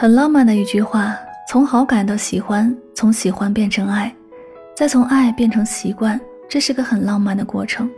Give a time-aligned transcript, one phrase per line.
[0.00, 1.18] 很浪漫的一句话：
[1.48, 4.14] 从好感到喜欢，从喜欢变成爱，
[4.72, 7.90] 再从爱变成习惯，这是个很浪漫的过程。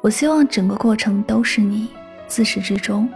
[0.00, 1.88] 我希望整个过程都是你，
[2.26, 3.06] 自始至终，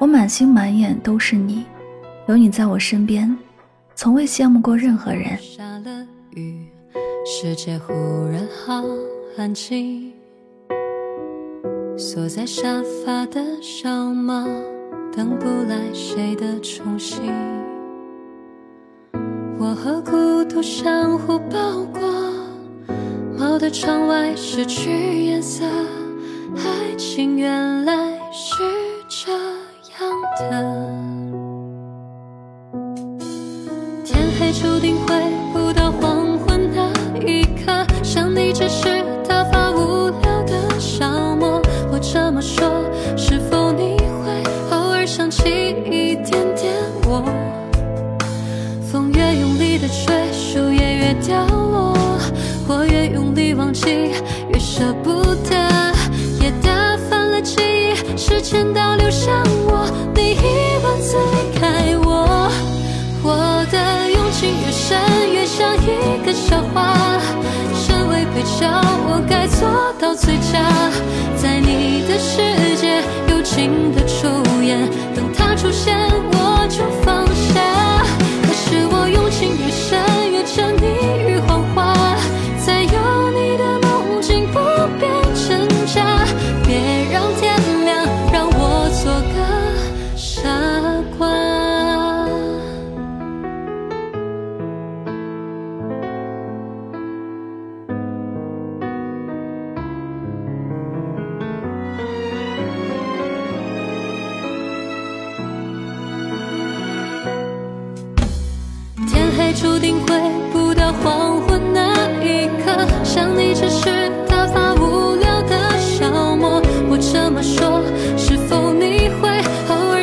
[0.00, 1.64] 我满心满眼都是你，
[2.26, 3.32] 有你在我身边，
[3.94, 5.38] 从未羡慕过任何人。
[5.38, 6.66] 下了雨，
[7.24, 7.92] 世界忽
[8.32, 8.82] 然好
[9.36, 10.12] 安静，
[11.96, 14.44] 坐在沙发的小猫。
[15.18, 17.20] 等不来谁的宠幸，
[19.58, 22.00] 我和孤独相互包裹，
[23.36, 25.64] 猫的窗外失去颜色，
[26.54, 27.92] 爱情原来
[28.30, 28.62] 是
[29.08, 29.32] 这
[29.98, 30.86] 样的。
[34.04, 35.16] 天黑注定会
[48.90, 51.94] 风越用力的吹，树叶越掉落，
[52.66, 54.12] 我越用力忘记，
[54.50, 55.54] 越舍不得，
[56.40, 62.50] 也打翻了记忆，时间倒流向我，你一万次离开我，
[63.22, 64.98] 我的用情越深，
[65.34, 66.96] 越像一个笑话，
[67.74, 68.66] 身为配角，
[69.06, 69.68] 我该做
[70.00, 70.64] 到最佳，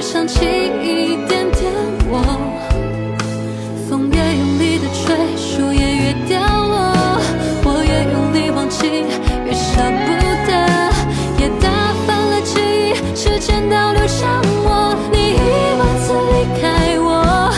[0.06, 1.74] 想起一点点
[2.08, 2.22] 我？
[3.90, 6.94] 风越用力的吹，树叶越掉落，
[7.66, 7.84] 我。
[7.84, 8.86] 越用力忘记，
[9.46, 10.08] 越舍不
[10.46, 10.54] 得，
[11.42, 11.68] 也打
[12.06, 14.30] 翻了记忆，时间倒流向
[14.64, 16.64] 我，你一万次离开
[17.02, 17.50] 我，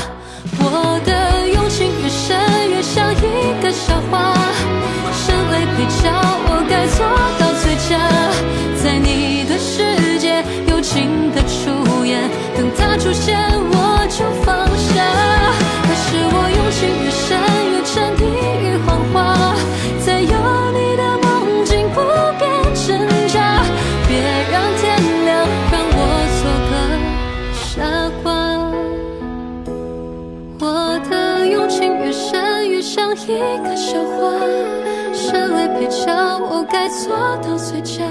[0.63, 2.81] 我的用心越深，越。
[2.81, 4.33] 像一个笑话，
[5.11, 6.07] 身为配角，
[6.47, 6.63] 我。
[6.69, 7.05] 该做
[7.37, 7.99] 到最佳，
[8.81, 11.26] 在你的世界，友情，
[12.77, 13.37] 他出现，
[13.71, 13.75] 我
[14.07, 14.93] 就放下。
[15.83, 17.27] 可是我用情越深，
[17.71, 18.21] 越沉溺
[18.61, 19.15] 于谎话，
[20.05, 20.35] 在有
[20.71, 21.25] 你的梦
[21.65, 21.97] 境不
[22.37, 22.85] 变真
[23.27, 23.35] 假。
[24.07, 24.09] 别
[24.51, 24.83] 让天
[25.25, 25.29] 亮，
[25.71, 25.99] 让我
[26.37, 26.71] 做个
[27.53, 27.65] 傻
[28.23, 28.25] 瓜。
[30.59, 30.65] 我
[31.09, 31.11] 的
[31.45, 32.45] 用情越深。
[32.67, 33.17] 越像一
[33.63, 34.31] 个笑话，
[35.11, 36.05] 身为配角，
[36.37, 38.03] 我该做到最佳。